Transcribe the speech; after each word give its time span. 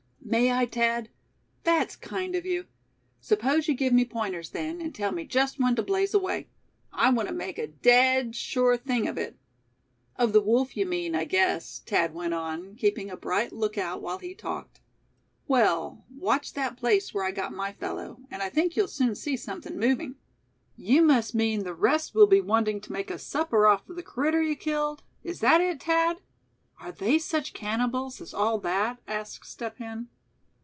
"May 0.23 0.49
I, 0.51 0.65
Thad? 0.65 1.09
That's 1.65 1.97
kind 1.97 2.35
of 2.35 2.45
you. 2.45 2.67
Suppose 3.19 3.67
you 3.67 3.73
give 3.73 3.91
me 3.91 4.05
pointers, 4.05 4.51
then, 4.51 4.79
and 4.79 4.95
tell 4.95 5.11
me 5.11 5.25
just 5.25 5.59
when 5.59 5.75
to 5.75 5.83
blaze 5.83 6.13
away. 6.13 6.47
I 6.93 7.09
want 7.09 7.27
to 7.27 7.33
make 7.35 7.57
a 7.57 7.67
dead 7.67 8.33
sure 8.33 8.77
thing 8.77 9.09
of 9.09 9.17
it." 9.17 9.35
"Of 10.15 10.31
the 10.31 10.39
wolf, 10.39 10.77
you 10.77 10.85
mean, 10.85 11.15
I 11.15 11.25
guess," 11.25 11.81
Thad 11.85 12.13
went 12.13 12.33
on, 12.33 12.75
keeping 12.75 13.09
a 13.09 13.17
bright 13.17 13.51
lookout 13.51 14.01
while 14.01 14.19
he 14.19 14.33
talked. 14.33 14.79
"Well, 15.47 16.05
watch 16.15 16.53
that 16.53 16.77
place 16.77 17.13
where 17.13 17.25
I 17.25 17.31
got 17.31 17.51
my 17.51 17.73
fellow, 17.73 18.21
and 18.29 18.41
I 18.41 18.47
think 18.49 18.77
you'll 18.77 18.87
soon 18.87 19.15
see 19.15 19.35
something 19.35 19.77
moving." 19.77 20.15
"You 20.77 21.01
must 21.01 21.35
mean 21.35 21.63
the 21.65 21.73
rest 21.73 22.15
will 22.15 22.27
be 22.27 22.39
wanting 22.41 22.79
to 22.81 22.93
make 22.93 23.11
a 23.11 23.19
supper 23.19 23.67
off 23.67 23.83
the 23.85 24.01
critter 24.03 24.41
you 24.41 24.55
killed; 24.55 25.03
is 25.25 25.41
that 25.41 25.59
it, 25.59 25.83
Thad? 25.83 26.21
Are 26.79 26.91
they 26.93 27.19
such 27.19 27.53
cannibals 27.53 28.19
as 28.21 28.33
all 28.33 28.57
that?" 28.59 28.97
asked 29.07 29.45
Step 29.45 29.77
Hen. 29.77 30.07